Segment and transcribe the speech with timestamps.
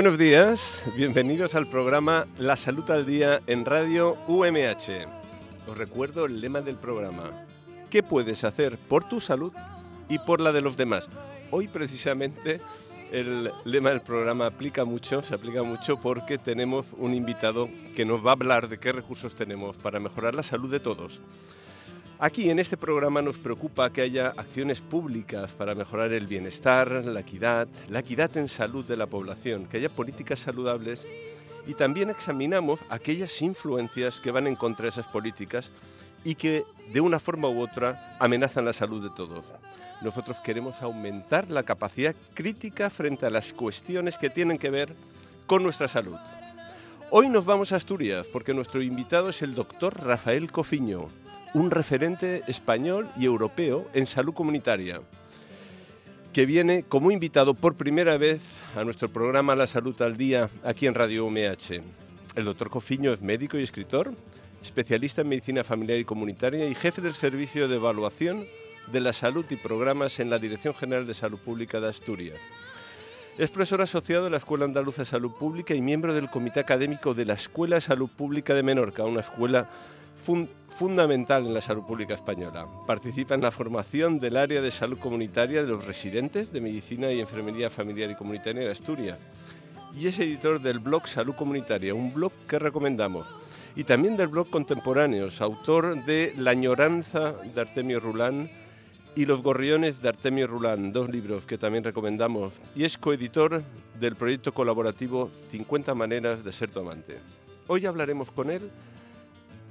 [0.00, 5.06] Buenos días, bienvenidos al programa La Salud al Día en Radio UMH.
[5.68, 7.44] Os recuerdo el lema del programa.
[7.90, 9.52] ¿Qué puedes hacer por tu salud
[10.08, 11.10] y por la de los demás?
[11.50, 12.62] Hoy precisamente
[13.12, 18.24] el lema del programa aplica mucho, se aplica mucho porque tenemos un invitado que nos
[18.24, 21.20] va a hablar de qué recursos tenemos para mejorar la salud de todos.
[22.22, 27.20] Aquí en este programa nos preocupa que haya acciones públicas para mejorar el bienestar, la
[27.20, 31.06] equidad, la equidad en salud de la población, que haya políticas saludables
[31.66, 35.70] y también examinamos aquellas influencias que van en contra de esas políticas
[36.22, 39.46] y que de una forma u otra amenazan la salud de todos.
[40.02, 44.92] Nosotros queremos aumentar la capacidad crítica frente a las cuestiones que tienen que ver
[45.46, 46.18] con nuestra salud.
[47.08, 51.08] Hoy nos vamos a Asturias porque nuestro invitado es el doctor Rafael Cofiño,
[51.54, 55.00] un referente español y europeo en salud comunitaria,
[56.32, 58.42] que viene como invitado por primera vez
[58.76, 61.82] a nuestro programa La Salud al Día aquí en Radio UMH.
[62.36, 64.14] El doctor Cofiño es médico y escritor,
[64.62, 68.44] especialista en medicina familiar y comunitaria y jefe del servicio de evaluación
[68.92, 72.36] de la salud y programas en la Dirección General de Salud Pública de Asturias.
[73.38, 77.14] Es profesor asociado de la Escuela Andaluza de Salud Pública y miembro del Comité Académico
[77.14, 79.68] de la Escuela de Salud Pública de Menorca, una escuela
[80.22, 82.66] fun- fundamental en la salud pública española.
[82.86, 87.20] Participa en la formación del área de salud comunitaria de los residentes de medicina y
[87.20, 89.18] enfermería familiar y comunitaria de Asturias.
[89.96, 93.26] Y es editor del blog Salud Comunitaria, un blog que recomendamos.
[93.74, 98.50] Y también del blog Contemporáneos, autor de La añoranza de Artemio Rulán
[99.16, 102.52] y Los gorriones de Artemio Rulán, dos libros que también recomendamos.
[102.76, 103.62] Y es coeditor
[103.98, 107.18] del proyecto colaborativo 50 maneras de ser tu amante.
[107.66, 108.70] Hoy hablaremos con él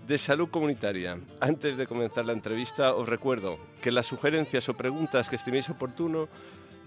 [0.10, 1.18] de salud comunitaria.
[1.40, 6.28] Antes de comenzar la entrevista, os recuerdo que las sugerencias o preguntas que estiméis oportuno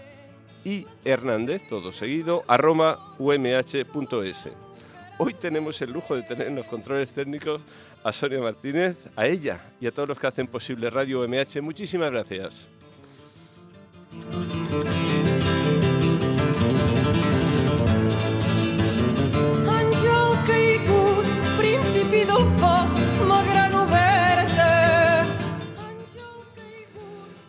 [0.63, 4.49] ihernandez, todo seguido, arroba umh.es.
[5.17, 7.63] Hoy tenemos el lujo de tener en los controles técnicos
[8.03, 11.59] a Sonia Martínez, a ella y a todos los que hacen posible Radio UMH.
[11.63, 12.67] Muchísimas gracias.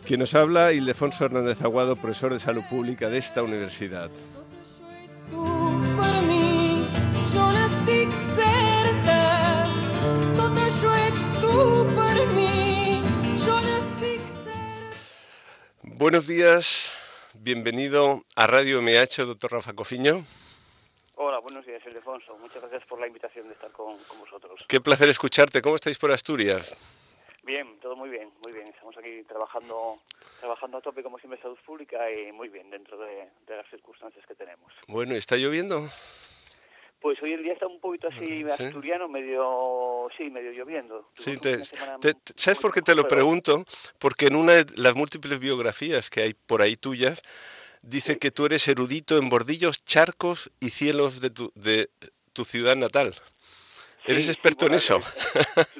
[0.09, 4.09] Quien nos habla, Ildefonso Hernández Aguado, profesor de salud pública de esta universidad.
[15.83, 16.91] Buenos días,
[17.35, 20.25] bienvenido a Radio MH, doctor Rafa Cofiño.
[21.17, 22.35] Hola, buenos días, Ildefonso.
[22.39, 24.59] Muchas gracias por la invitación de estar con, con vosotros.
[24.67, 25.61] Qué placer escucharte.
[25.61, 26.75] ¿Cómo estáis por Asturias?
[27.49, 28.67] Bien, todo muy bien, muy bien.
[28.67, 29.99] Estamos aquí trabajando
[30.39, 34.23] trabajando a tope, como siempre, salud pública y muy bien dentro de, de las circunstancias
[34.27, 34.71] que tenemos.
[34.87, 35.89] Bueno, ¿está lloviendo?
[37.01, 38.65] Pues hoy el día está un poquito así Sí.
[38.65, 41.09] asturiano, medio, sí, medio lloviendo.
[41.17, 43.65] Sí, te- te- ¿Sabes por qué te lo pregunto?
[43.97, 47.23] Porque en una de las múltiples biografías que hay por ahí tuyas,
[47.81, 51.89] dice que tú eres erudito en bordillos, charcos y cielos de tu, de
[52.33, 53.15] tu ciudad natal.
[54.09, 54.99] ¿Eres Sí, experto en eso?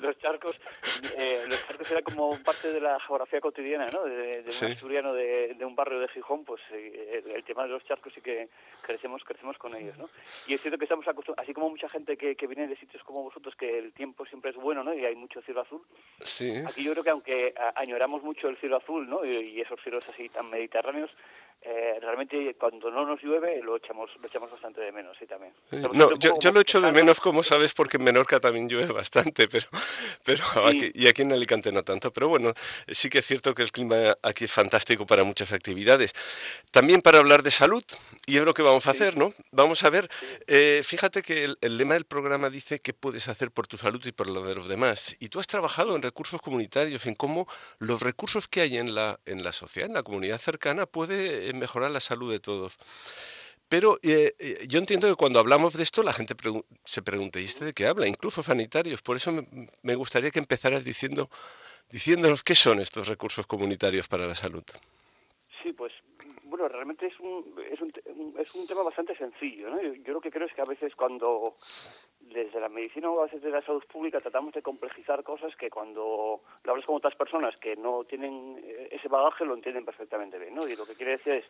[0.02, 0.60] Los, charcos,
[1.18, 4.04] eh, los charcos era como parte de la geografía cotidiana, ¿no?
[4.04, 4.66] De, de Sí.
[4.66, 7.84] un asturiano de, de un barrio de Gijón, pues eh, el, el tema de los
[7.86, 8.50] charcos sí que
[8.82, 10.10] crecemos, crecemos con ellos, ¿no?
[10.48, 13.04] Y es cierto que estamos acostumbrados, así como mucha gente que, que viene de sitios
[13.04, 14.94] como vosotros, que el tiempo siempre es bueno, ¿no?
[14.94, 15.82] Y hay mucho cielo azul.
[16.22, 16.54] Sí.
[16.68, 19.26] Aquí yo creo que aunque añoramos mucho el cielo azul, ¿no?
[19.26, 21.10] Y, y esos cielos así tan mediterráneos,
[21.62, 25.54] eh, realmente cuando no nos llueve lo echamos, lo echamos bastante de menos, sí, también.
[25.70, 28.68] Estamos No, un yo, yo lo echo de menos, como sabes, porque en Menorca también
[28.68, 29.66] llueve bastante, pero,
[30.26, 32.12] pero aquí- y aquí en Alicante no tanto.
[32.12, 32.54] Pero bueno,
[32.90, 36.12] sí que es cierto que el clima aquí es fantástico para muchas actividades.
[36.72, 37.84] También para hablar de salud,
[38.26, 39.34] y es lo que vamos a hacer, ¿no?
[39.52, 40.10] Vamos a ver,
[40.48, 44.06] eh, fíjate que el, el lema del programa dice qué puedes hacer por tu salud
[44.06, 45.16] y por lo de los demás.
[45.20, 49.18] Y tú has trabajado en recursos comunitarios, en cómo los recursos que hay en la,
[49.26, 52.78] en la sociedad, en la comunidad cercana, puede eh, mejorar la salud de todos.
[53.70, 56.36] Pero eh, eh, yo entiendo que cuando hablamos de esto la gente
[56.84, 58.08] se pregunta, ¿y este de qué habla?
[58.08, 59.02] Incluso sanitarios.
[59.02, 59.48] Por eso me,
[59.84, 61.30] me gustaría que empezaras diciendo
[61.90, 64.64] diciéndonos qué son estos recursos comunitarios para la salud.
[65.62, 65.94] Sí, pues
[66.44, 67.92] bueno, realmente es un, es un,
[68.38, 69.70] es un tema bastante sencillo.
[69.70, 69.82] ¿no?
[69.82, 71.56] Yo, lo que creo es que a veces cuando
[72.20, 75.70] desde la medicina o a veces de la salud pública tratamos de complejizar cosas que
[75.70, 80.38] cuando lo hablas con otras personas que no tienen eh, ese bagaje lo entienden perfectamente
[80.38, 80.56] bien.
[80.56, 80.68] ¿no?
[80.68, 81.46] Y lo que quiere decir es,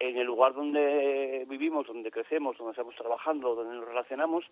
[0.00, 4.44] en el lugar donde vivimos, donde crecemos, donde estamos trabajando, donde nos relacionamos,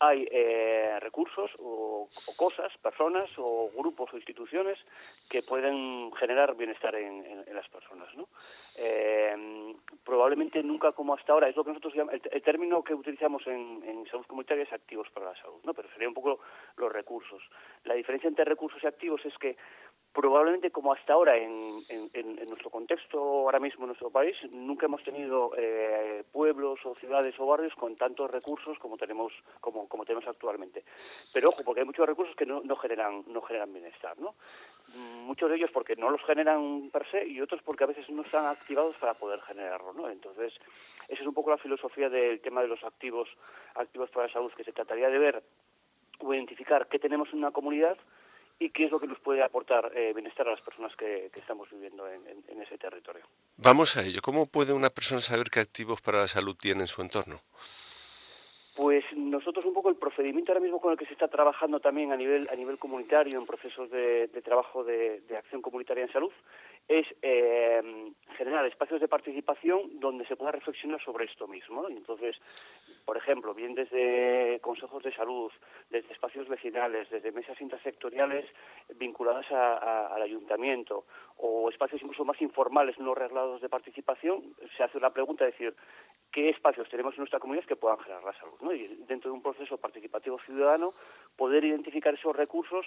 [0.00, 4.78] hay eh, recursos o, cosas, personas o grupos o instituciones
[5.30, 8.08] que pueden generar bienestar en, las personas.
[8.76, 9.74] Eh,
[10.04, 13.46] probablemente nunca como hasta ahora, es lo que nosotros llamamos, el, el término que utilizamos
[13.46, 15.72] en, en, salud comunitaria es activos para la salud, ¿no?
[15.72, 16.40] pero sería un poco
[16.76, 17.42] los recursos.
[17.84, 19.56] La diferencia entre recursos y activos es que
[20.14, 25.02] probablemente como hasta ahora en, en, nuestro contexto ahora mismo en nuestro país nunca hemos
[25.02, 30.26] tenido eh, pueblos o ciudades o barrios con tantos recursos como tenemos como, como tenemos
[30.28, 30.84] actualmente.
[31.32, 34.36] Pero ojo porque hay muchos recursos que no, no generan no generan bienestar no
[35.24, 38.22] muchos de ellos porque no los generan per se y otros porque a veces no
[38.22, 40.54] están activados para poder generarlo no entonces
[41.08, 43.28] esa es un poco la filosofía del tema de los activos
[43.74, 45.42] activos para la salud que se trataría de ver
[46.20, 47.98] o identificar qué tenemos en una comunidad
[48.58, 51.40] y qué es lo que nos puede aportar eh, bienestar a las personas que, que
[51.40, 53.24] estamos viviendo en, en, en, ese territorio.
[53.56, 54.20] Vamos a ello.
[54.22, 57.40] ¿Cómo puede una persona saber qué activos para la salud tiene en su entorno?
[58.76, 62.10] Pues nosotros un poco el procedimiento ahora mismo con el que se está trabajando también
[62.10, 66.12] a nivel a nivel comunitario en procesos de, de trabajo de, de, acción comunitaria en
[66.12, 66.32] salud
[66.88, 71.82] es eh, generar espacios de participación donde se pueda reflexionar sobre esto mismo.
[71.82, 71.90] ¿no?
[71.90, 72.32] Y entonces,
[73.04, 74.43] por ejemplo, bien desde
[75.04, 75.52] de salud,
[75.90, 78.44] desde espacios vecinales, desde mesas intersectoriales
[78.96, 81.04] vinculadas al ayuntamiento
[81.36, 85.74] o espacios incluso más informales, no reglados de participación, se hace la pregunta de decir,
[86.32, 88.72] qué espacios tenemos en nuestra comunidad que puedan generar la salud.
[88.72, 90.94] Y dentro de un proceso participativo ciudadano,
[91.36, 92.86] poder identificar esos recursos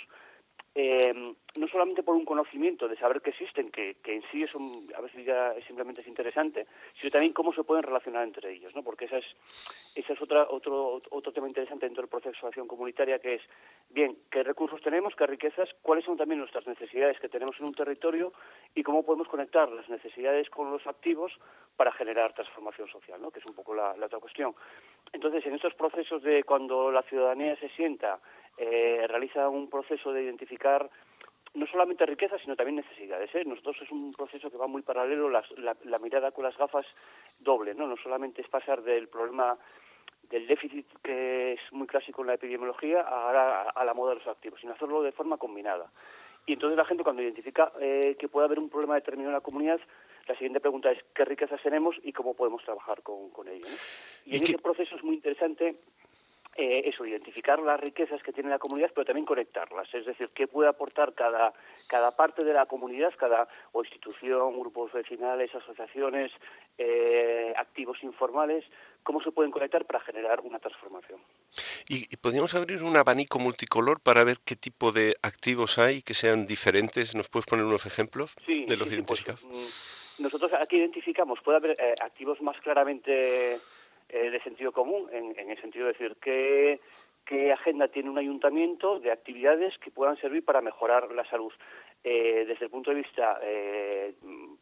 [0.75, 1.35] eh,
[1.67, 4.57] no solamente por un conocimiento de saber que existen, que, que en sí eso
[4.95, 6.65] a veces ya es simplemente es interesante,
[6.99, 8.83] sino también cómo se pueden relacionar entre ellos, ¿no?
[8.83, 9.25] Porque esa es,
[9.95, 13.41] esa es otra, otro, otro tema interesante dentro del proceso de acción comunitaria, que es,
[13.89, 17.73] bien, qué recursos tenemos, qué riquezas, cuáles son también nuestras necesidades que tenemos en un
[17.73, 18.31] territorio
[18.73, 21.33] y cómo podemos conectar las necesidades con los activos
[21.75, 23.29] para generar transformación social, ¿no?
[23.29, 24.55] Que es un poco la, la otra cuestión.
[25.11, 28.19] Entonces, en estos procesos de cuando la ciudadanía se sienta
[28.57, 30.89] eh, realiza un proceso de identificar
[31.57, 33.33] no solamente riquezas, sino también necesidades.
[33.33, 33.43] ¿eh?
[33.45, 36.85] Nosotros es un proceso que va muy paralelo, las, la, la, mirada con las gafas
[37.39, 37.87] doble, ¿no?
[37.87, 39.57] No solamente es pasar del problema
[40.29, 44.19] del déficit que es muy clásico en la epidemiología ahora a, a la moda de
[44.19, 45.91] los activos, sino hacerlo de forma combinada.
[46.45, 49.41] Y entonces la gente cuando identifica eh, que puede haber un problema determinado en la
[49.41, 49.79] comunidad,
[50.27, 53.65] la siguiente pregunta es qué riquezas tenemos y cómo podemos trabajar con, con ello.
[53.67, 53.75] ¿no?
[54.25, 55.75] Y, ¿Y en ese proceso es muy interesante
[56.57, 59.87] eh, eso, identificar las riquezas que tiene la comunidad, pero también conectarlas.
[59.93, 61.53] Es decir, qué puede aportar cada,
[61.87, 66.31] cada parte de la comunidad, cada o institución, grupos vecinales, asociaciones,
[66.77, 68.65] eh, activos informales,
[69.03, 71.19] cómo se pueden conectar para generar una transformación.
[71.87, 76.15] ¿Y, y podríamos abrir un abanico multicolor para ver qué tipo de activos hay que
[76.15, 77.15] sean diferentes?
[77.15, 79.45] ¿Nos puedes poner unos ejemplos sí, de los sí, identificados?
[79.45, 83.59] Pues, nosotros aquí identificamos, puede haber eh, activos más claramente
[84.09, 86.79] eh, de sentido común, en, en, el sentido de decir qué,
[87.25, 91.51] qué agenda tiene un ayuntamiento de actividades que puedan servir para mejorar la salud.
[92.03, 94.13] Eh, desde el punto de vista, eh,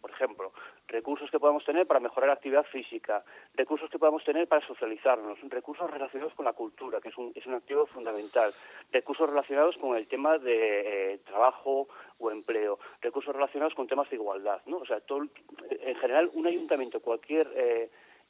[0.01, 0.51] por ejemplo,
[0.87, 3.23] recursos que podamos tener para mejorar la actividad física,
[3.53, 7.45] recursos que podamos tener para socializarnos, recursos relacionados con la cultura, que es un, es
[7.45, 8.51] un activo fundamental,
[8.91, 11.87] recursos relacionados con el tema de eh, trabajo
[12.17, 14.77] o empleo, recursos relacionados con temas de igualdad, ¿no?
[14.77, 15.27] O sea, todo,
[15.69, 17.47] en general, un ayuntamiento, cualquier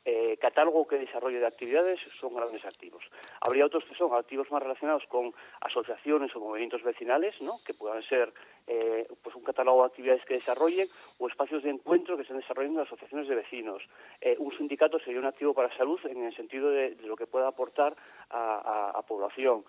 [0.06, 3.04] eh, catálogo que desarrolle de actividades son grandes activos.
[3.42, 7.60] Habría otros que son activos más relacionados con asociaciones o movimientos vecinales, ¿no?
[7.66, 8.32] que puedan ser
[8.68, 12.82] eh, pues un catálogo de actividades que desarrollen o espacios de encuentro que estén desarrollando
[12.82, 13.82] asociaciones de vecinos.
[14.22, 17.48] Eh, un sindicato sería un activo para salud en el sentido de, lo que pueda
[17.48, 17.96] aportar
[18.30, 19.64] a, población.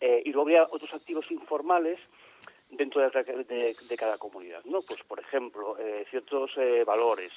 [0.00, 1.98] Eh, y luego habría otros activos informales
[2.70, 4.80] dentro de, de, de, cada comunidad, ¿no?
[4.82, 7.32] Pues, por ejemplo, eh, ciertos eh, valores,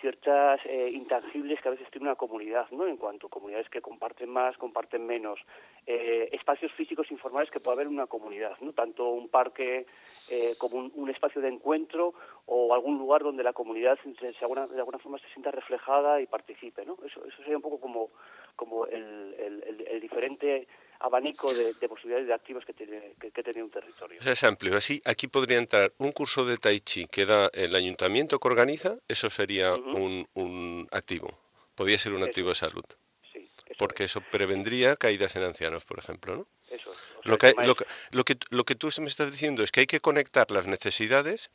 [0.00, 2.86] ciertas eh, intangibles que a veces tiene una comunidad, ¿no?
[2.86, 5.40] En cuanto a comunidades que comparten más, comparten menos,
[5.86, 8.72] eh, espacios físicos informales que puede haber en una comunidad, ¿no?
[8.72, 9.86] Tanto un parque
[10.30, 12.14] eh, como un, espacio de encuentro
[12.46, 16.98] o algún lugar donde la comunidad de alguna, forma se sienta reflejada y participe, ¿no?
[17.04, 20.68] Eso, eso sería un poco como, el diferente
[21.00, 24.18] abanico de, de, posibilidades de activos que tiene, que, que tiene un territorio.
[24.20, 24.76] O sea, es amplio.
[24.76, 28.96] Así, aquí podría entrar un curso de Tai Chi que da el ayuntamiento que organiza,
[29.08, 29.94] eso sería uh -huh.
[29.94, 31.38] un, un, activo.
[31.74, 32.26] Podría ser un eso.
[32.26, 32.84] activo de salud.
[33.32, 34.10] Sí, eso Porque es.
[34.10, 36.46] eso prevendría caídas en ancianos, por ejemplo, ¿no?
[36.70, 36.98] Eso es.
[37.18, 37.54] O sea, Lo que,
[38.10, 41.50] lo, que, lo que tú me estás diciendo es que hay que conectar las necesidades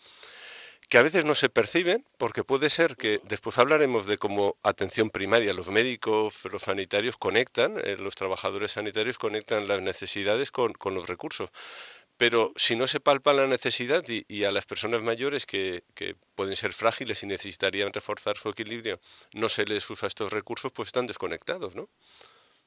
[0.93, 5.09] que a veces no se perciben, porque puede ser que después hablaremos de cómo atención
[5.09, 10.93] primaria, los médicos, los sanitarios conectan, eh, los trabajadores sanitarios conectan las necesidades con, con
[10.93, 11.49] los recursos.
[12.15, 16.55] Pero si no se palpa la necesidad y, a las personas mayores que, que pueden
[16.55, 18.99] ser frágiles y necesitarían reforzar su equilibrio,
[19.33, 21.89] no se les usa estos recursos, pues están desconectados, ¿no?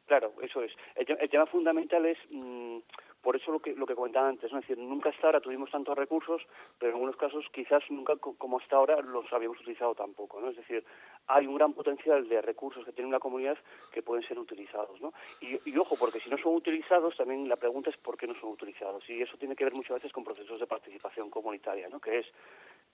[0.06, 0.73] Claro, eso es.
[0.95, 2.78] El tema fundamental es, mm,
[3.26, 4.61] por eso lo que, lo que comentaba antes, ¿no?
[4.61, 6.40] es decir, nunca hasta ahora tuvimos tantos recursos,
[6.78, 10.50] pero en algunos casos quizás nunca co- como hasta ahora los habíamos utilizado tampoco, ¿no?
[10.50, 10.85] Es decir,
[11.26, 13.59] hay un gran potencial de recursos que tiene una comunidad
[13.92, 15.12] que pueden ser utilizados, ¿no?
[15.40, 18.35] Y, y ojo, porque si no son utilizados, también la pregunta es por qué no
[18.38, 19.02] son utilizados.
[19.11, 21.99] Y eso tiene que ver muchas veces con procesos de participación comunitaria, ¿no?
[21.99, 22.26] Que es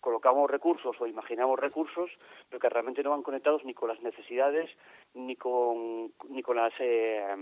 [0.01, 2.11] colocamos recursos o imaginamos recursos,
[2.49, 4.71] pero que realmente no van conectados ni con las necesidades
[5.13, 7.37] ni con ni con las eh,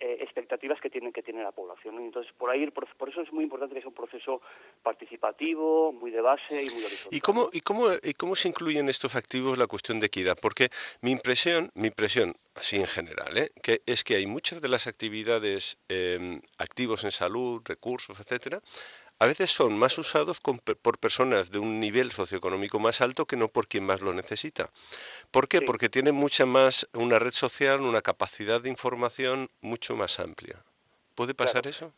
[0.00, 1.98] eh, expectativas que tiene que tiene la población.
[1.98, 4.40] Entonces, por ahí por eso es muy importante que sea un proceso
[4.82, 7.16] participativo, muy de base y muy horizontal.
[7.16, 10.36] ¿Y cómo, y cómo, y cómo se incluye en estos activos la cuestión de equidad?
[10.40, 10.68] Porque
[11.00, 13.50] mi impresión, mi impresión, así en general, ¿eh?
[13.62, 18.60] que es que hay muchas de las actividades eh, activos en salud, recursos, etcétera,
[19.20, 23.36] a veces son más usados con por personas de un nivel socioeconómico más alto que
[23.36, 24.70] no por quien más lo necesita.
[25.30, 25.58] ¿Por qué?
[25.58, 25.64] Sí.
[25.64, 30.62] Porque tienen mucha más, una red social, una capacidad de información mucho más amplia.
[31.14, 31.70] ¿Puede pasar Claro.
[31.70, 31.92] eso?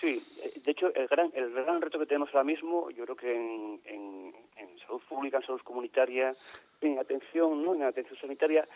[0.00, 3.16] Sí, eh, de hecho, el gran, el gran reto que tenemos ahora mismo, yo creo
[3.16, 6.34] que en, en- en salud pública, en salud comunitaria,
[6.80, 7.74] en atención, ¿no?
[7.74, 8.68] en atención sanitaria,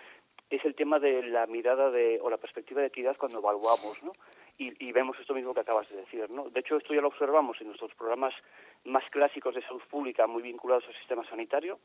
[0.51, 4.13] es el tema de la mirada de, o la perspectiva de equidad cuando evaluamos, ¿no?
[4.59, 6.49] Y, y vemos esto mismo que acabas de decir, ¿no?
[6.49, 8.33] De hecho, esto ya lo observamos en nuestros programas
[8.85, 11.79] más clásicos de salud pública, muy vinculados al sistema sanitario,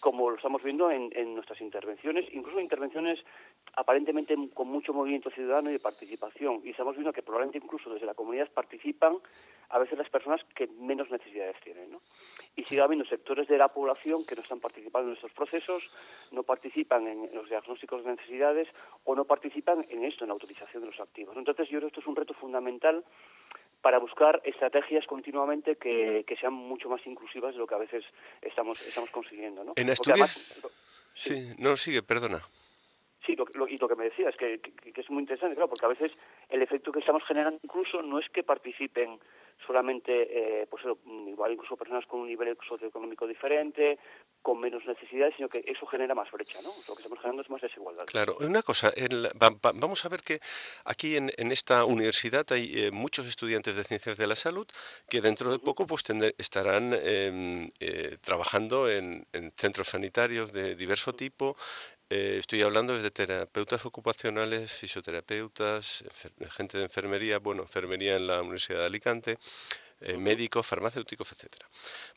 [0.00, 3.18] como lo estamos viendo en, en nuestras intervenciones, incluso intervenciones
[3.74, 6.60] aparentemente con mucho movimiento ciudadano y de participación.
[6.64, 9.18] Y estamos viendo que probablemente incluso desde la comunidad participan
[9.68, 11.90] a veces las personas que menos necesidades tienen.
[11.90, 12.00] ¿no?
[12.54, 15.82] Y sigue habiendo sectores de la población que no están participando en estos procesos,
[16.30, 18.68] no participan en los diagnósticos de necesidades
[19.04, 21.36] o no participan en esto, en la utilización de los activos.
[21.36, 23.04] Entonces yo creo que esto es un reto fundamental
[23.86, 28.04] para buscar estrategias continuamente que, que sean mucho más inclusivas de lo que a veces
[28.42, 29.62] estamos, estamos consiguiendo.
[29.62, 29.70] ¿no?
[29.76, 30.50] En Asturias...
[30.58, 30.74] además-
[31.14, 32.40] Sí, no, sigue, perdona.
[33.24, 35.68] Sí, lo, lo- y lo que me decías, que, que, que es muy interesante, claro,
[35.68, 36.10] porque a veces
[36.48, 39.20] el efecto que estamos generando incluso no es que participen
[39.64, 43.98] solamente, eh, pues mm, igual incluso personas con un nivel socioeconómico diferente,
[44.42, 46.68] con menos necesidades, sino que eso genera más brecha, ¿no?
[46.88, 48.04] Lo que estamos generando es más desigualdad.
[48.06, 50.38] Claro, una cosa, en la- va- va- vamos a ver que
[50.84, 54.66] aquí en, en esta universidad hay eh, muchos estudiantes de ciencias de la salud
[55.08, 60.76] que dentro de poco pues tende- estarán em, eh, trabajando en, en centros sanitarios de
[60.76, 61.56] diverso tipo.
[62.08, 66.04] Eh, estoy hablando desde terapeutas ocupacionales, fisioterapeutas,
[66.50, 69.38] gente de enfermería, bueno, enfermería en la Universidad de Alicante,
[70.00, 71.66] eh, médicos, farmacéuticos, etcétera.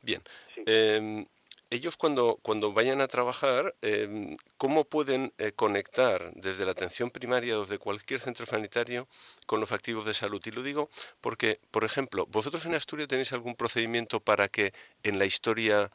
[0.04, 0.22] Bien,
[0.66, 1.26] em,
[1.72, 7.58] ellos cuando, cuando vayan a trabajar, em, ¿cómo pueden eh, conectar desde la atención primaria
[7.58, 9.08] o desde cualquier centro sanitario
[9.48, 10.42] con los activos de salud?
[10.46, 10.90] Y lo digo
[11.22, 15.92] porque, por ejemplo, ¿vosotros en Asturias tenéis algún procedimiento para que en la historia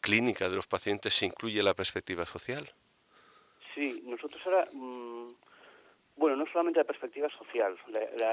[0.00, 2.72] clínica de los pacientes se incluya la perspectiva social?
[3.74, 5.28] Sí, nosotros ahora, mm,
[6.16, 7.76] bueno, no solamente la perspectiva social,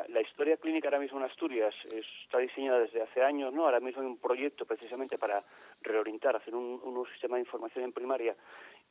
[0.10, 3.65] la, historia clínica ahora mismo en Asturias está diseñada desde hace años, ¿no?
[3.65, 5.43] Ahora mismo hay un proyecto precisamente para
[5.81, 8.36] reorientar, hacer un, un nuevo sistema de información en primaria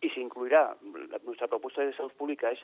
[0.01, 0.77] y se incluirá,
[1.25, 2.61] nuestra propuesta de salud pública es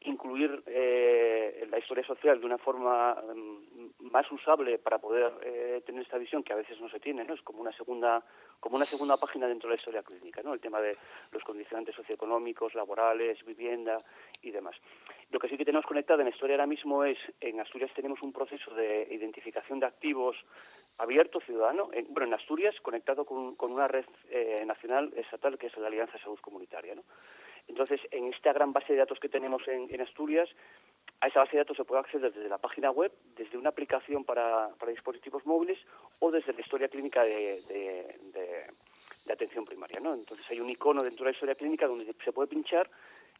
[0.00, 6.02] incluir eh, la historia social de una forma mm, más usable para poder eh, tener
[6.02, 7.34] esta visión que a veces no se tiene, ¿no?
[7.34, 8.22] Es como una segunda
[8.60, 10.54] como una segunda página dentro de la historia clínica, ¿no?
[10.54, 10.96] El tema de
[11.32, 14.02] los condicionantes socioeconómicos, laborales, vivienda
[14.40, 14.76] y demás.
[15.30, 18.22] Lo que sí que tenemos conectado en la historia ahora mismo es, en Asturias tenemos
[18.22, 20.36] un proceso de identificación de activos
[20.98, 25.66] abierto, ciudadano, en, bueno, en Asturias conectado con, con una red eh, nacional estatal que
[25.66, 26.73] es la Alianza de Salud Comunitaria,
[27.66, 30.48] Entonces, en esta gran base de datos que tenemos en, Asturias,
[31.20, 34.24] a esa base de datos se puede acceder desde la página web, desde una aplicación
[34.24, 35.78] para, dispositivos móviles
[36.20, 38.66] o desde la historia clínica de,
[39.30, 39.98] atención primaria.
[40.02, 40.14] ¿no?
[40.14, 42.90] Entonces hay un icono dentro de la historia clínica donde se puede pinchar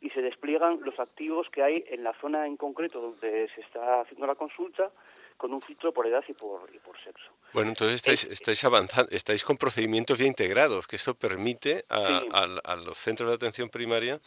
[0.00, 4.00] y se despliegan los activos que hay en la zona en concreto donde se está
[4.00, 4.90] haciendo la consulta
[5.36, 7.30] con un filtro por edad y por sexo.
[7.54, 12.28] Bueno, entonces estáis, estáis avanzando, estáis con procedimientos ya integrados, que esto permite a, Sí.
[12.32, 14.20] a- a los centros de atención primaria,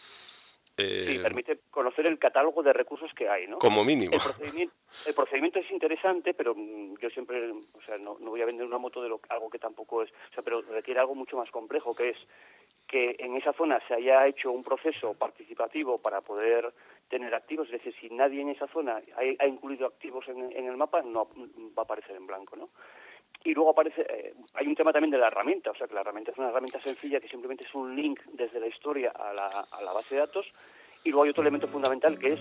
[0.78, 3.58] eh, Sí, permite conocer el catálogo de recursos que hay, ¿no?
[3.60, 4.14] como mínimo.
[4.16, 8.42] El procedimiento, el procedimiento es interesante, pero mm, yo siempre, o sea, no, no voy
[8.42, 11.14] a vender una moto de lo, algo que tampoco es, o sea, pero requiere algo
[11.16, 12.18] mucho más complejo, que es
[12.88, 16.74] que en esa zona se haya hecho un proceso participativo para poder
[17.10, 20.68] tener activos, es decir, si nadie en esa zona ha, ha incluido activos en, en,
[20.68, 21.28] el mapa, no
[21.78, 22.70] va a aparecer en blanco, ¿no?
[23.44, 26.02] Y luego aparece, eh, hay un tema también de la herramienta, o sea que la
[26.02, 29.48] herramienta es una herramienta sencilla que simplemente es un link desde la historia a la,
[29.72, 30.46] a la base de datos.
[31.04, 32.40] Y luego hay otro elemento fundamental que es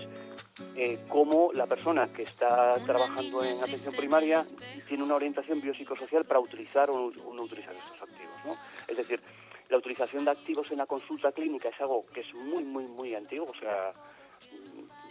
[0.75, 4.41] eh, cómo la persona que está trabajando en atención primaria
[4.87, 8.35] tiene una orientación biopsicosocial para utilizar o no utilizar estos activos.
[8.45, 8.53] ¿no?
[8.87, 9.21] Es decir,
[9.69, 13.15] la utilización de activos en la consulta clínica es algo que es muy, muy, muy
[13.15, 13.47] antiguo.
[13.49, 13.91] O sea,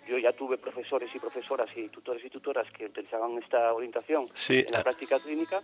[0.09, 4.61] yo ya tuve profesores y profesoras y tutores y tutoras que utilizaban esta orientación Sí,
[4.67, 4.83] en la ah.
[4.83, 5.61] práctica clínica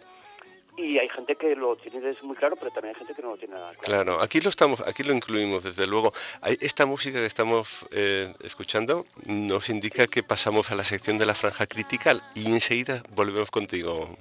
[0.76, 3.36] y hay gente que lo tiene muy claro, pero también hay gente que no lo
[3.36, 4.04] tiene nada claro.
[4.04, 6.14] Claro, aquí lo estamos, aquí lo incluimos desde luego.
[6.40, 11.26] Hay- Esta música que estamos eh, escuchando nos indica que pasamos a la sección de
[11.26, 14.16] la franja critical y enseguida volvemos contigo,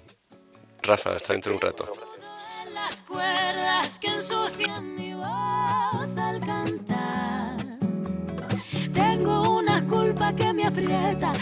[0.84, 1.94] Rafa, hasta dentro de un rato.
[2.74, 6.16] las cuerdas que ensucian mi voz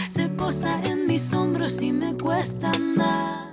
[0.10, 3.50] se posa en mis hombros y me cuesta andar.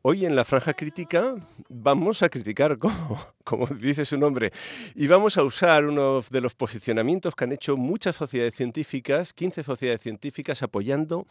[0.00, 1.34] Hoy en la franja crítica
[1.68, 4.52] vamos a criticar, como, como dice su nombre,
[4.94, 9.62] y vamos a usar uno de los posicionamientos que han hecho muchas sociedades científicas, 15
[9.62, 11.26] sociedades científicas apoyando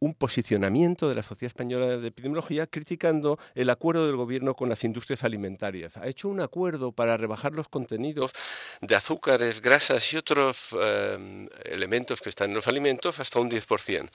[0.00, 4.82] un posicionamiento de la Sociedad Española de Epidemiología criticando el acuerdo del gobierno con las
[4.82, 5.98] industrias alimentarias.
[5.98, 8.32] Ha hecho un acuerdo para rebajar los contenidos
[8.80, 14.08] de azúcares, grasas y otros eh, elementos que están en los alimentos hasta un 10%.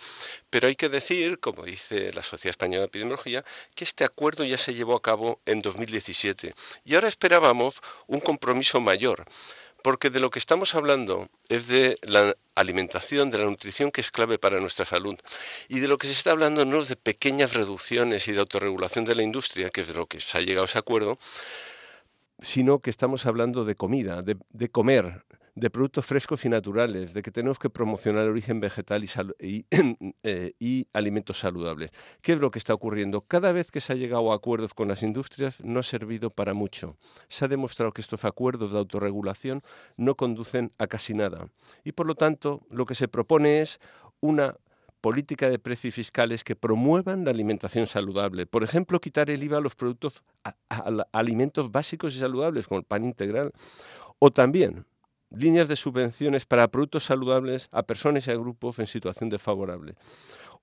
[0.49, 4.57] Pero hay que decir, como dice la Sociedad Española de Epidemiología, que este acuerdo ya
[4.57, 7.75] se llevó a cabo en 2017 y ahora esperábamos
[8.07, 9.25] un compromiso mayor.
[9.85, 14.09] Porque de lo que estamos hablando es de la alimentación, de la nutrición que es
[14.09, 15.15] clave para nuestra salud.
[15.69, 19.05] Y de lo que se está hablando no es de pequeñas reducciones y de autorregulación
[19.05, 21.19] de la industria, que es de lo que se ha llegado a ese acuerdo,
[22.41, 25.21] sino que estamos hablando de comida, de, de comer,
[25.55, 29.05] de productos frescos y naturales, de que tenemos que promocionar el origen vegetal
[30.23, 31.91] eh, y alimentos saludables.
[32.21, 33.21] ¿Qué es lo que está ocurriendo?
[33.21, 36.53] Cada vez que se ha llegado a acuerdos con las industrias no ha servido para
[36.53, 36.97] mucho.
[37.29, 39.63] Se ha demostrado que estos acuerdos de autorregulación
[39.95, 41.47] no conducen a casi nada.
[41.85, 43.79] Y por lo tanto, lo que se propone es
[44.19, 44.57] una
[44.99, 48.45] política de precios fiscales que promuevan la alimentación saludable.
[48.45, 50.53] Por ejemplo, quitar el IVA a los productos, a
[51.13, 53.53] alimentos básicos y saludables, como el pan integral.
[54.19, 54.85] O también
[55.29, 59.95] líneas de subvenciones para productos saludables a personas y a grupos en situación desfavorable.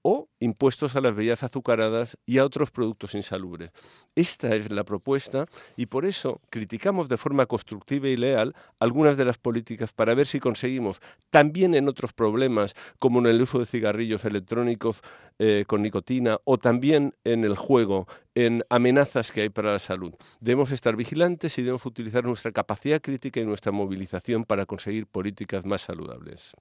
[0.02, 3.70] O impuestos a las bebidas azucaradas y a otros productos insalubres.
[4.16, 9.24] Esta es la propuesta y por eso criticamos de forma constructiva y leal algunas de
[9.24, 13.66] las políticas para ver si conseguimos, también en otros problemas, como en el uso de
[13.66, 15.02] cigarrillos electrónicos
[15.38, 20.12] eh, con nicotina o también en el juego, en amenazas que hay para la salud.
[20.40, 25.64] Debemos estar vigilantes y debemos utilizar nuestra capacidad crítica y nuestra movilización para conseguir políticas
[25.64, 26.54] más saludables.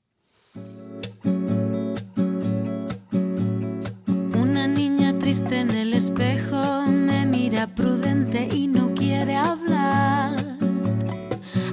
[5.40, 10.36] En el espejo me mira prudente y no quiere hablar.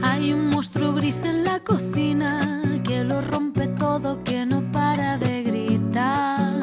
[0.00, 5.42] Hay un monstruo gris en la cocina que lo rompe todo, que no para de
[5.42, 6.62] gritar.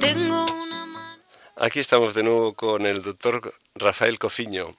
[0.00, 1.22] Tengo una mano.
[1.54, 4.74] Aquí estamos de nuevo con el doctor Rafael Cofiño,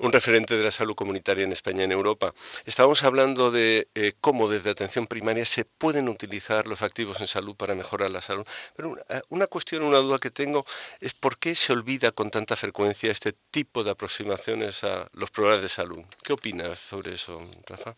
[0.00, 2.32] un referente de la salud comunitaria en España y en Europa.
[2.66, 7.54] Estábamos hablando de eh, cómo desde atención primaria se pueden utilizar los activos en salud
[7.54, 8.46] para mejorar la salud.
[8.74, 10.64] Pero una, eh, una cuestión, una duda que tengo
[11.00, 15.62] es por qué se olvida con tanta frecuencia este tipo de aproximaciones a los problemas
[15.62, 16.02] de salud.
[16.22, 17.94] ¿Qué opinas sobre eso, Rafa?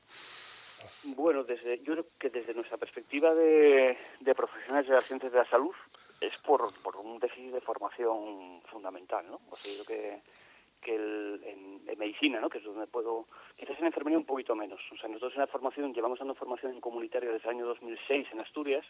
[1.04, 3.96] Bueno, desde, yo creo que desde nuestra perspectiva de,
[4.36, 5.74] profesionales de las ciencias de la salud
[6.20, 9.40] es por, por un déficit de formación fundamental, ¿no?
[9.50, 10.20] O sea, que,
[10.82, 12.48] que el- en, medicina, ¿no?
[12.50, 13.28] Que es donde puedo...
[13.56, 14.80] Quizás en enfermería un poquito menos.
[14.92, 18.26] O sea, nosotros en la formación llevamos dando formación en comunitaria desde el año 2006
[18.32, 18.84] en Asturias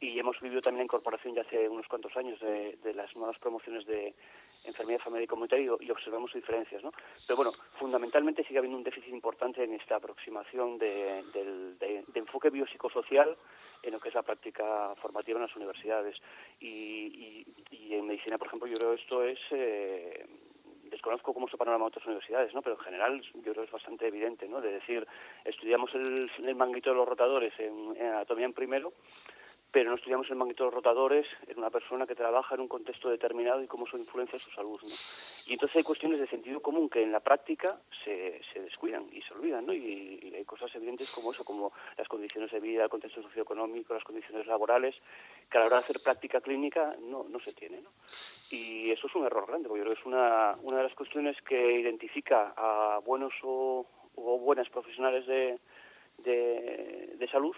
[0.00, 3.36] y hemos vivido también la incorporación ya hace unos cuantos años de, de las nuevas
[3.38, 4.14] promociones de
[4.64, 6.92] enfermería familiar y comunitaria y, observamos diferencias, ¿no?
[7.26, 12.50] Pero bueno, fundamentalmente sigue habiendo un déficit importante en esta aproximación de, de- de enfoque
[12.50, 13.36] biopsicosocial
[13.82, 16.16] en lo que es la práctica formativa en las universidades.
[16.60, 19.38] Y, y- y en medicina, por ejemplo, yo creo que esto es...
[19.50, 20.26] eh,
[20.90, 22.62] desconozco cómo es panorama de otras universidades, ¿no?
[22.62, 24.60] Pero en general yo creo que es bastante evidente, ¿no?
[24.60, 25.06] De decir,
[25.44, 28.90] estudiamos el, el manguito de los rotadores en, en anatomía en primero,
[29.70, 32.68] pero no estudiamos el manguito de los rotadores en una persona que trabaja en un
[32.68, 34.88] contexto determinado y cómo eso influencia su salud, ¿no?
[35.46, 39.20] Y entonces hay cuestiones de sentido común que en la práctica se, se descuidan y
[39.22, 39.74] se olvidan, ¿no?
[39.74, 43.92] Y, y hay cosas evidentes como eso, como las condiciones de vida, el contexto socioeconómico,
[43.92, 44.94] las condiciones laborales,
[45.50, 47.90] que a la hora de hacer práctica clínica no, no se tiene, ¿no?
[48.50, 50.94] Y eso es un error grande, porque yo creo que es una, una de las
[50.94, 55.58] cuestiones que identifica a buenos o, o buenas profesionales de,
[56.18, 57.54] de, de salud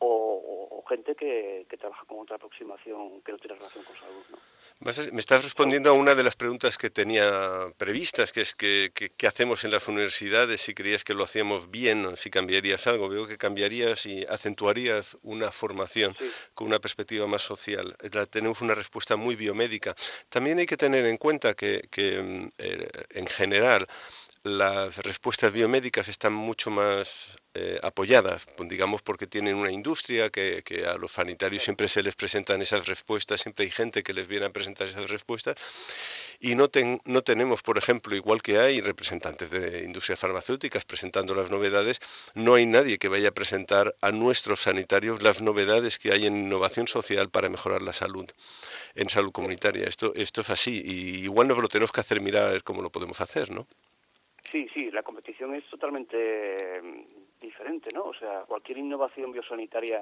[0.00, 4.24] o, o gente que, que, trabaja con otra aproximación que no tiene relación con salud.
[4.30, 4.38] ¿no?
[4.80, 9.26] Me estás respondiendo a una de las preguntas que tenía previstas, que es que, qué
[9.26, 13.08] hacemos en las universidades, si creías que lo hacíamos bien, si cambiarías algo.
[13.08, 16.30] Veo que cambiarías y acentuarías una formación Sí.
[16.54, 17.96] con una perspectiva más social.
[18.12, 19.96] La- tenemos una respuesta muy biomédica.
[20.28, 23.84] También hay que tener en cuenta que, que, mm, eh, en general
[24.44, 30.86] las respuestas biomédicas están mucho más eh, apoyadas, digamos porque tienen una industria, que, que
[30.86, 34.46] a los sanitarios siempre se les presentan esas respuestas, siempre hay gente que les viene
[34.46, 35.56] a presentar esas respuestas
[36.40, 41.34] y no, ten- no tenemos, por ejemplo, igual que hay representantes de industrias farmacéuticas presentando
[41.34, 42.00] las novedades,
[42.34, 46.36] no hay nadie que vaya a presentar a nuestros sanitarios las novedades que hay en
[46.36, 48.26] innovación social para mejorar la salud,
[48.94, 49.86] en salud comunitaria.
[49.86, 52.82] Esto, esto es así y igual nos lo tenemos que hacer mirar a ver cómo
[52.82, 53.66] lo podemos hacer, ¿no?
[54.50, 57.06] Sí, sí, la competición es totalmente eh,
[57.38, 58.04] diferente, ¿no?
[58.04, 60.00] O sea, cualquier innovación biosanitaria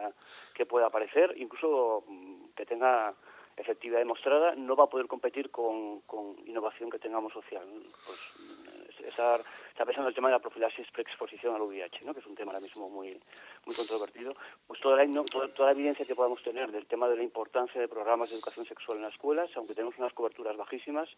[0.54, 3.12] que pueda aparecer, incluso mm, que tenga
[3.56, 6.02] efectividad demostrada, no va a poder competir con,
[6.44, 7.66] innovación que tengamos social.
[8.06, 12.14] Pues mm, estar, está pensando en el tema de la profilaxis preexposición al VIH, ¿no?
[12.14, 13.18] que es un tema ahora mismo muy
[13.66, 14.34] muy controvertido,
[14.66, 17.80] pues toda la, toda, toda la evidencia que podamos tener del tema de la importancia
[17.80, 21.08] de programas de educación sexual en las escuelas, aunque tenemos unas coberturas bajísimas,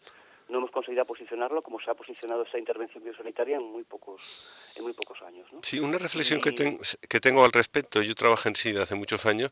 [0.49, 4.83] no hemos conseguido posicionarlo como se ha posicionado esta intervención biosanitaria en muy pocos en
[4.83, 5.45] muy pocos años.
[5.53, 5.59] ¿no?
[5.61, 8.95] Sí, una reflexión que, Y- ten- que tengo al respecto, yo trabajo en SIDA hace
[8.95, 9.51] muchos años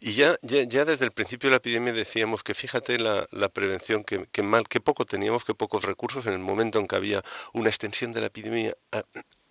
[0.00, 3.48] y ya, ya, ya desde el principio de la epidemia decíamos que fíjate la, la
[3.48, 6.94] prevención, que, que mal, que poco teníamos, que pocos recursos en el momento en que
[6.94, 8.76] había una extensión de la epidemia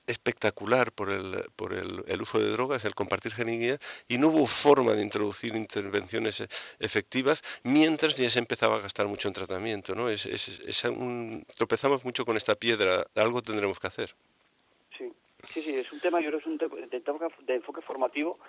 [0.08, 4.48] espectacular por el, por el, el uso de drogas, el compartir jeringuillas, y no hubo
[4.48, 6.48] forma de introducir intervenciones eh,
[6.80, 9.96] efectivas mientras ya se empezaba a gastar mucho en tratamiento.
[9.96, 10.10] ¿no?
[10.10, 14.16] Es, es- es un- tropezamos mucho con esta piedra, algo tendremos que hacer.
[14.98, 15.12] Sí,
[15.50, 18.40] sí, sí, es un tema, yo creo es un tema de, enfoque- formativo,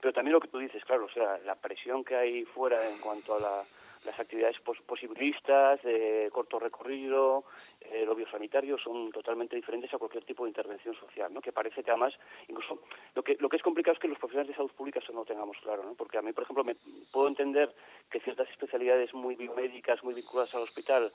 [0.00, 2.98] pero también lo que tú dices, claro, o sea, la presión que hay fuera en
[2.98, 3.64] cuanto a la-
[4.04, 7.44] las actividades pos- posibilistas, de corto recorrido,
[7.92, 11.40] eh, lo biosanitario, son totalmente diferentes a cualquier tipo de intervención social, ¿no?
[11.40, 12.14] Que parece que además,
[12.48, 12.82] incluso,
[13.14, 15.20] lo que, lo que es complicado es que los profesionales de salud pública eso no
[15.20, 15.94] lo tengamos claro, ¿no?
[15.94, 16.76] Porque a mí, por ejemplo, me,
[17.12, 17.74] puedo entender
[18.10, 21.12] que ciertas especialidades muy biomédicas, muy vinculadas al hospital,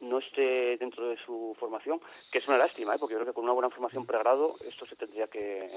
[0.00, 2.00] no esté dentro de su formación,
[2.32, 2.98] que es una lástima, ¿eh?
[2.98, 5.68] porque yo creo que con una buena formación pregrado esto se tendría que,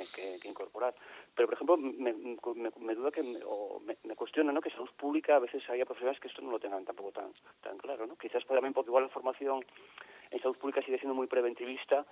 [0.45, 0.95] incorporar.
[1.35, 4.61] Pero, por ejemplo, me, me- me duda que o me, me cuestiona ¿no?
[4.61, 7.31] que salud pública a veces haya profesionales que esto no lo tengan tampoco tan,
[7.61, 8.07] tan claro.
[8.07, 8.15] ¿no?
[8.15, 9.63] Quizás también porque igual la formación
[10.31, 12.05] en salud pública sigue siendo muy preventivista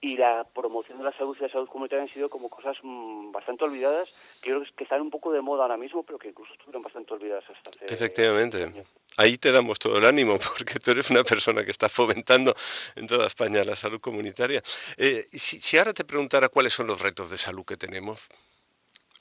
[0.00, 3.32] y la promoción de la salud y la salud comunitaria han sido como cosas mm,
[3.32, 4.10] bastante olvidadas,
[4.42, 6.82] que yo creo que están un poco de moda ahora mismo, pero que incluso estuvieron
[6.82, 8.64] bastante olvidadas hasta hace Efectivamente.
[8.64, 8.86] años.
[9.16, 12.54] Ahí te damos todo el ánimo porque tú eres una persona que está fomentando
[12.96, 14.62] en toda España la salud comunitaria.
[14.98, 18.28] Eh, si, si ahora te preguntara cuáles son los retos de salud que tenemos,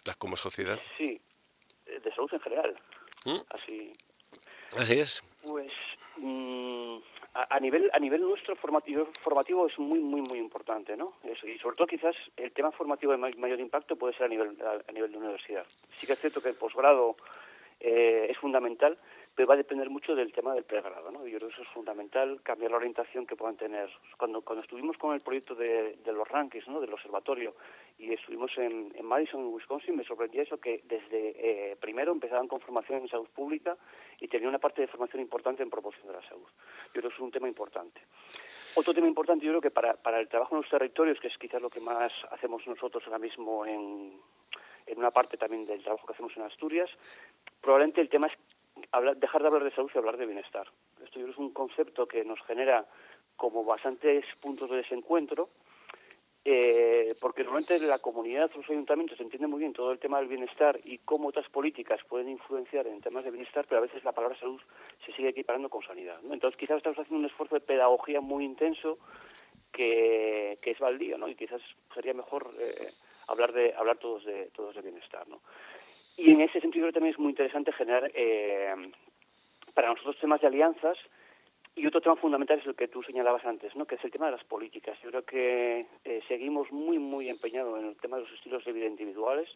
[0.03, 0.77] las como sociedad.
[0.97, 1.21] Sí,
[1.85, 2.75] eh, de salud en general.
[3.25, 3.37] ¿Mm?
[3.51, 3.93] Así,
[4.75, 5.23] Así es.
[5.43, 5.71] pues
[6.17, 6.97] mm,
[7.33, 11.13] a, nivel a nivel nuestro formativo, formativo es muy muy muy importante, ¿no?
[11.23, 14.55] Y sobre todo quizás el tema formativo de may- mayor impacto puede ser a nivel
[14.61, 15.65] a, a nivel de universidad.
[15.99, 17.15] Sí que es cierto que el posgrado
[17.79, 18.97] eh, es fundamental,
[19.35, 21.25] pero va a depender mucho del tema del pregrado, ¿no?
[21.25, 23.89] Yo creo que eso es fundamental, cambiar la orientación que puedan tener.
[24.17, 26.79] Cuando, cuando estuvimos con el proyecto de, los rankings, ¿no?
[26.79, 27.55] Del observatorio,
[27.97, 32.61] y estuvimos en, en Madison, Wisconsin, me sorprendía eso que desde eh, primero empezaban con
[32.61, 33.75] formación en salud pública
[34.19, 36.47] y tenía una parte de formación importante en promoción de la salud.
[36.93, 38.01] Yo creo que es un tema importante.
[38.75, 41.37] Otro tema importante, yo creo que para, para el trabajo en los territorios, que es
[41.37, 44.13] quizás lo que más hacemos nosotros ahora mismo en,
[44.85, 46.89] en una parte también del trabajo que hacemos en Asturias,
[47.61, 48.37] probablemente el tema es
[49.15, 50.67] dejar de hablar de salud y hablar de bienestar.
[51.03, 52.85] Esto yo creo es un concepto que nos genera
[53.35, 55.49] como bastantes puntos de desencuentro,
[56.45, 60.79] eh, porque normalmente la comunidad, los ayuntamientos entienden muy bien todo el tema del bienestar
[60.83, 64.37] y cómo otras políticas pueden influenciar en temas de bienestar, pero a veces la palabra
[64.37, 64.61] salud
[65.05, 66.19] se sigue equiparando con sanidad.
[66.29, 68.99] Entonces quizás estamos haciendo un esfuerzo de pedagogía muy intenso
[69.71, 71.29] que, que es baldío, ¿no?
[71.29, 71.61] Y quizás
[71.93, 72.91] sería mejor eh,
[73.27, 75.39] hablar de hablar todos de todos de bienestar, ¿no?
[76.17, 78.73] Y en ese sentido también es muy interesante generar eh,
[79.73, 80.97] para nosotros temas de alianzas
[81.75, 83.85] y otro tema fundamental es el que tú señalabas antes, ¿no?
[83.85, 84.97] que es el tema de las políticas.
[85.01, 88.73] Yo creo que eh, seguimos muy, muy empeñados en el tema de los estilos de
[88.73, 89.49] vida individuales.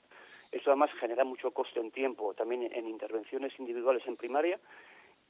[0.52, 4.60] Esto además genera mucho coste en tiempo, también en intervenciones individuales en primaria.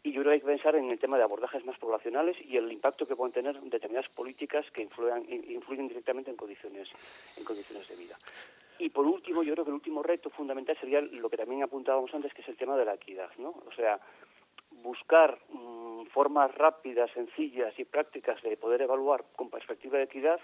[0.03, 2.55] Y yo creo que hay que pensar en el tema de abordajes más poblacionales y
[2.55, 6.93] el impacto que pueden tener determinadas políticas que influyan, influyen directamente en condiciones,
[7.35, 8.17] en condiciones de vida.
[8.79, 12.13] Y por último, yo creo que el último reto fundamental sería lo que también apuntábamos
[12.13, 13.49] antes, que es el tema de la equidad, ¿no?
[13.65, 13.99] O sea,
[14.71, 20.39] buscar mmm, formas rápidas, sencillas y prácticas de poder evaluar con perspectiva de equidad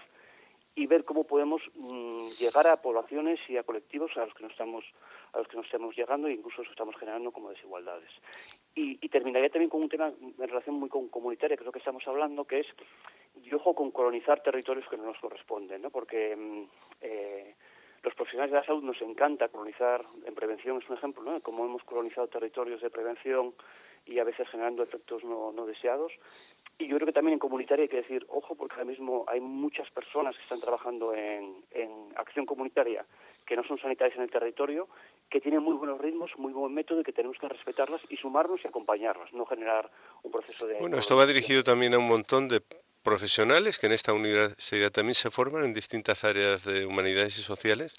[0.76, 4.50] y ver cómo podemos mm, llegar a poblaciones y a colectivos a los que no
[4.50, 4.84] estamos
[5.32, 8.10] a los que no estamos llegando e incluso estamos generando como desigualdades.
[8.76, 11.78] Y, terminaría también con un tema en relación muy con comunitaria, que es lo que
[11.78, 12.66] estamos hablando, que es,
[13.42, 15.90] y ojo con colonizar territorios que no nos corresponden, ¿no?
[15.90, 16.62] porque mm,
[17.00, 17.54] eh,
[18.04, 21.40] los profesionales de la salud nos encanta colonizar, en prevención es un ejemplo, ¿no?
[21.40, 23.54] Como hemos colonizado territorios de prevención
[24.04, 26.12] y a veces generando efectos no, no deseados.
[26.78, 29.40] Y yo creo que también en comunitaria hay que decir, ojo, porque ahora mismo hay
[29.40, 33.06] muchas personas que están trabajando en, en acción comunitaria
[33.46, 34.88] que no son sanitarias en el territorio,
[35.30, 38.60] que tienen muy buenos ritmos, muy buen método y que tenemos que respetarlas y sumarnos
[38.64, 39.90] y acompañarlas, no generar
[40.22, 40.78] un proceso de...
[40.78, 42.62] Bueno, esto va dirigido también a un montón de
[43.04, 47.92] profesionales que en esta universidad también se forman en distintas áreas de humanidades y sociales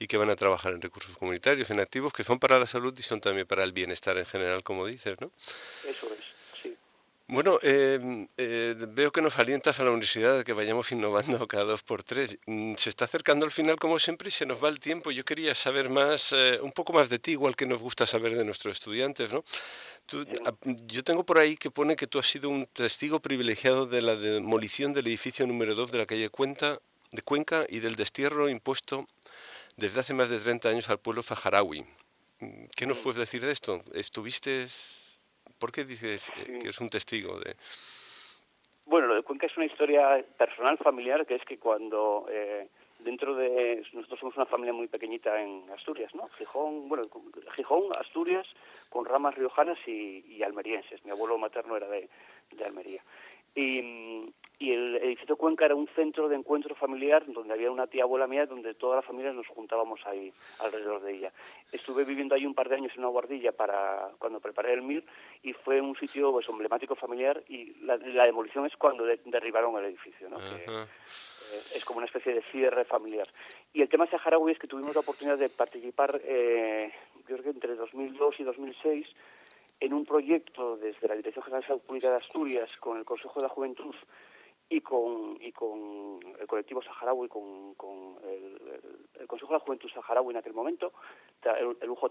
[0.00, 2.92] y que van a trabajar en recursos comunitarios, en activos que son para la salud
[2.98, 5.30] y son también para el bienestar en general, como dices, ¿no?
[7.28, 11.64] Bueno, em, eh, veo que nos alientas a la universidad de que vayamos innovando cada
[11.64, 12.38] dos por tres.
[12.46, 15.10] Mm, se está acercando al final como siempre y se nos va el tiempo.
[15.10, 18.36] Yo quería saber más, eh, un poco más de ti, igual que nos gusta saber
[18.36, 19.44] de nuestros estudiantes, ¿no?
[20.86, 24.14] yo tengo por ahí que pone que tú has sido un testigo privilegiado de la
[24.14, 29.08] demolición del edificio número 2 de la calle Cuenta, de Cuenca y del destierro impuesto
[29.76, 31.84] desde hace más de 30 años al pueblo saharaui.
[32.38, 33.82] Mm, ¿Qué nos puedes decir de esto?
[33.94, 34.68] ¿Estuviste
[35.58, 37.56] ¿Por qué dices que es un testigo de...?
[38.84, 42.68] Bueno, lo de Cuenca es una historia personal, familiar, que es que cuando eh,
[43.00, 43.82] dentro de...
[43.92, 46.26] Nosotros somos una familia muy pequeñita en Asturias, ¿no?
[46.38, 47.02] Gijón, bueno,
[47.56, 48.46] Gijón, Asturias,
[48.88, 51.04] con ramas riojanas y, almerienses.
[51.04, 52.08] Mi abuelo materno era de,
[52.52, 53.02] de Almería.
[53.56, 58.04] Y, y el edificio Cuenca era un centro de encuentro familiar donde había una tía
[58.04, 61.32] abuela mía donde toda la familia nos juntábamos ahí alrededor de ella.
[61.72, 65.04] Estuve viviendo ahí un par de años en una guardilla para cuando preparé el MIR
[65.42, 70.28] y fue un sitio pues, emblemático familiar y la, demolición es cuando derribaron el edificio,
[70.30, 70.38] ¿no?
[70.38, 70.86] Eh,
[71.74, 73.26] es como una especie de cierre familiar.
[73.74, 76.92] Y el tema saharaui es que tuvimos la oportunidad de participar, eh,
[77.28, 79.06] yo creo que entre 2002 y 2006,
[79.80, 83.40] en un proyecto desde la Dirección General de Salud Pública de Asturias con el Consejo
[83.40, 83.94] de la Juventud
[84.68, 90.30] y con, y con el colectivo saharaui, con, con el, Consejo de la Juventud saharaui
[90.30, 90.92] en aquel momento,
[91.44, 92.04] el, el UJ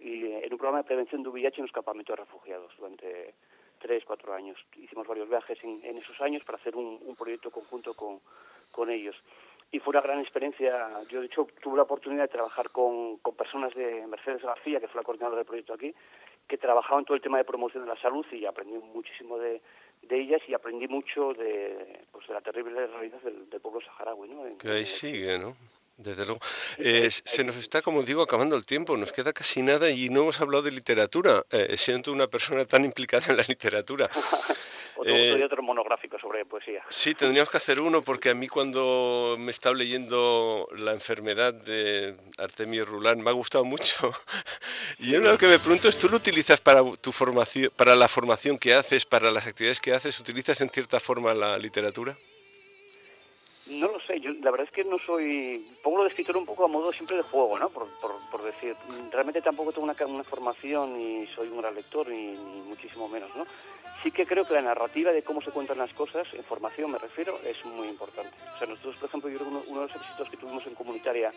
[0.00, 3.34] y eh, en un programa de prevención de VIH en los campamentos de refugiados durante
[3.78, 4.58] tres, cuatro años.
[4.76, 8.20] Hicimos varios viajes en, en esos años para hacer un, un proyecto conjunto con,
[8.70, 9.16] con ellos.
[9.70, 11.02] Y fue una gran experiencia.
[11.08, 14.88] Yo, de hecho, tuve la oportunidad de trabajar con, con personas de Mercedes García, que
[14.88, 15.94] fue la coordinadora del proyecto aquí,
[16.92, 19.60] que trabajaban todo el tema de promoción de la salud y aprendí muchísimo de,
[20.02, 24.28] de ellas y aprendí mucho de, pues, de la terrible realidad del, pueblo saharaui.
[24.28, 24.58] ¿no?
[24.58, 25.56] que ahí sigue, ¿no?
[25.96, 26.40] Desde luego.
[26.78, 30.22] Eh, se nos está, como digo, acabando el tiempo, nos queda casi nada y no
[30.22, 34.10] hemos hablado de literatura, eh, siendo una persona tan implicada en la literatura.
[35.02, 36.82] otro, eh, otro monográfico sobre poesía.
[36.88, 42.14] Sí, tendríamos que hacer uno porque a mí cuando me estaba leyendo La enfermedad de
[42.38, 44.12] Artemio Rulán me ha gustado mucho.
[44.98, 48.58] Y lo que me pregunto es, ¿tú lo utilizas para, tu formación, para la formación
[48.58, 50.18] que haces, para las actividades que haces?
[50.20, 52.16] ¿Utilizas en cierta forma la literatura?
[53.72, 56.46] No lo sé, yo la verdad es que no soy, pongo lo de escritor un
[56.46, 57.70] poco a modo siempre de juego, ¿no?
[57.70, 57.88] Por,
[58.30, 58.76] por, decir,
[59.10, 62.34] realmente tampoco tengo una, una formación ni soy un gran lector ni,
[62.66, 63.46] muchísimo menos, ¿no?
[64.02, 66.98] Sí que creo que la narrativa de cómo se cuentan las cosas, en formación me
[66.98, 68.34] refiero, es muy importante.
[68.54, 70.74] O sea, nosotros, por ejemplo, yo creo que uno, de los éxitos que tuvimos en
[70.74, 71.32] comunitaria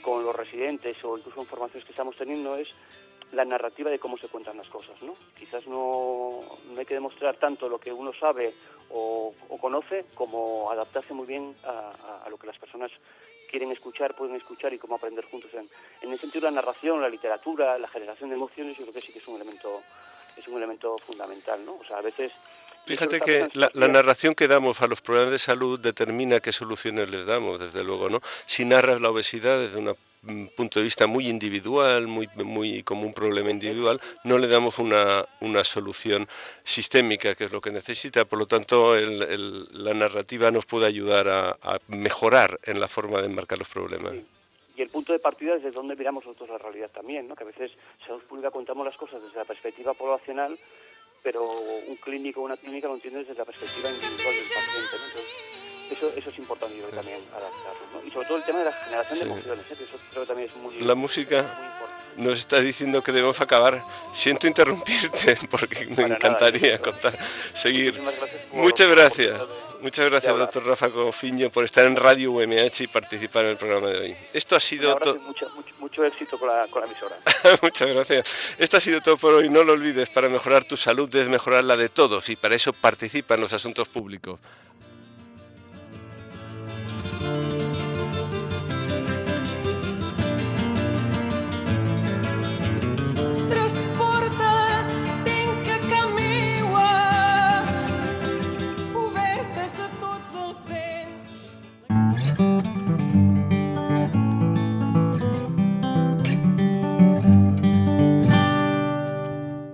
[0.00, 2.68] con los residentes o incluso en formaciones que estamos teniendo es
[3.32, 5.14] la narrativa de cómo se cuentan las cosas, ¿no?
[5.38, 6.40] Quizás no,
[6.76, 8.52] hay que demostrar tanto lo que uno sabe
[8.90, 12.90] o, conoce como adaptarse muy bien a, lo que las personas
[13.48, 15.52] quieren escuchar, pueden escuchar y cómo aprender juntos.
[15.54, 15.68] En,
[16.00, 19.12] en el sentido la narración, la literatura, la generación de emociones, yo creo que sí
[19.12, 19.82] que es un elemento,
[20.36, 21.76] es un elemento fundamental, ¿no?
[21.76, 22.32] O sea, a veces
[22.86, 27.10] Fíjate que la, la, narración que damos a los problemas de salud determina qué soluciones
[27.10, 28.20] les damos, desde luego, ¿no?
[28.46, 29.94] Si narras la obesidad desde una
[30.54, 35.24] punto de vista muy individual, muy, muy como un problema individual, no le damos una,
[35.40, 36.28] una solución
[36.62, 38.24] sistémica, que es lo que necesita.
[38.24, 41.56] Por lo tanto, la narrativa nos puede ayudar a,
[41.88, 44.14] mejorar en la forma de enmarcar los problemas.
[44.76, 47.34] Y el punto de partida es desde donde miramos nosotros la realidad también, ¿no?
[47.34, 47.72] que a veces
[48.06, 50.58] salud pública contamos las cosas desde la perspectiva poblacional,
[51.22, 55.20] pero un clínico o una clínica lo entiende desde la perspectiva individual del paciente.
[55.90, 58.00] Eso, eso es importante yo también adaptarlo.
[58.00, 58.06] ¿no?
[58.06, 59.74] Y sobre todo el tema de la generación de emociones, ¿eh?
[59.84, 61.80] eso creo que también es muy La música
[62.16, 63.82] nos está diciendo que debemos acabar.
[64.12, 67.18] Siento interrumpirte porque me encantaría contar,
[67.52, 68.00] seguir.
[68.52, 69.40] Muchas gracias.
[69.80, 73.88] Muchas gracias, doctor Rafa Cofiño, por estar en Radio UMH y participar en el programa
[73.88, 74.16] de hoy.
[74.34, 75.18] Esto ha sido todo.
[75.90, 77.16] Mucho, éxito con la, emisora.
[77.62, 78.34] Muchas gracias.
[78.58, 79.48] Esto ha sido todo por hoy.
[79.48, 82.72] No lo olvides, para mejorar tu salud debes mejorar la de todos y para eso
[82.72, 84.38] participa en los asuntos públicos.